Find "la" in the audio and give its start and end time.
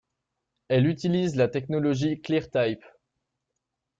1.35-1.47